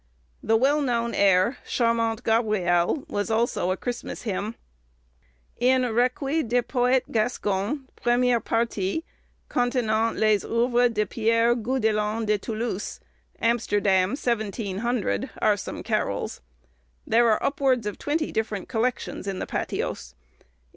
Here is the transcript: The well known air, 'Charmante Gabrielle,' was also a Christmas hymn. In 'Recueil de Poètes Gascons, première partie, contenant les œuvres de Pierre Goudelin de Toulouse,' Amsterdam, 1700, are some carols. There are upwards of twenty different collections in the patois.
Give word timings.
The 0.41 0.57
well 0.57 0.81
known 0.81 1.13
air, 1.13 1.57
'Charmante 1.63 2.23
Gabrielle,' 2.23 3.03
was 3.07 3.29
also 3.29 3.69
a 3.69 3.77
Christmas 3.77 4.23
hymn. 4.23 4.55
In 5.59 5.83
'Recueil 5.83 6.41
de 6.47 6.63
Poètes 6.63 7.05
Gascons, 7.11 7.81
première 8.03 8.43
partie, 8.43 9.05
contenant 9.47 10.17
les 10.17 10.43
œuvres 10.43 10.91
de 10.91 11.05
Pierre 11.05 11.53
Goudelin 11.53 12.25
de 12.25 12.39
Toulouse,' 12.39 12.99
Amsterdam, 13.39 14.15
1700, 14.15 15.29
are 15.39 15.55
some 15.55 15.83
carols. 15.83 16.41
There 17.05 17.29
are 17.29 17.43
upwards 17.43 17.85
of 17.85 17.99
twenty 17.99 18.31
different 18.31 18.67
collections 18.67 19.27
in 19.27 19.37
the 19.37 19.45
patois. 19.45 20.15